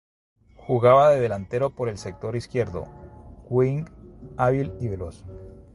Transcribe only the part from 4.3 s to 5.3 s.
hábil y veloz.